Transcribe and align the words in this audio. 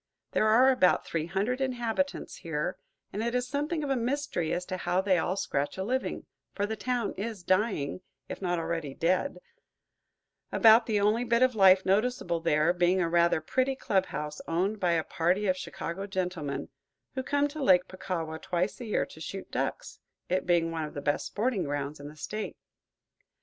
There 0.31 0.47
are 0.47 0.71
about 0.71 1.05
three 1.05 1.27
hundred 1.27 1.61
inhabitants 1.61 2.41
there, 2.41 2.75
and 3.13 3.21
it 3.21 3.35
is 3.35 3.47
something 3.47 3.83
of 3.83 3.91
a 3.91 3.95
mystery 3.95 4.51
as 4.51 4.65
to 4.65 4.77
how 4.77 4.99
they 4.99 5.19
all 5.19 5.35
scratch 5.35 5.77
a 5.77 5.83
living; 5.83 6.25
for 6.55 6.65
the 6.65 6.75
town 6.75 7.13
is 7.17 7.43
dying, 7.43 8.01
if 8.27 8.41
not 8.41 8.57
already 8.57 8.95
dead, 8.95 9.37
about 10.51 10.87
the 10.87 10.99
only 10.99 11.23
bit 11.23 11.43
of 11.43 11.53
life 11.53 11.85
noticeable 11.85 12.39
there 12.39 12.73
being 12.73 12.99
a 12.99 13.07
rather 13.07 13.41
pretty 13.41 13.75
club 13.75 14.07
house 14.07 14.41
owned 14.47 14.79
by 14.79 14.93
a 14.93 15.03
party 15.03 15.45
of 15.45 15.55
Chicago 15.55 16.07
gentlemen, 16.07 16.69
who 17.13 17.21
come 17.21 17.47
to 17.49 17.61
Lake 17.61 17.87
Puckawa 17.87 18.39
twice 18.41 18.79
a 18.81 18.85
year 18.85 19.05
to 19.05 19.21
shoot 19.21 19.51
ducks, 19.51 19.99
it 20.29 20.47
being 20.47 20.71
one 20.71 20.83
of 20.85 20.95
the 20.95 21.01
best 21.01 21.27
sporting 21.27 21.63
grounds 21.65 21.99
in 21.99 22.07
the 22.07 22.15
State. 22.15 22.57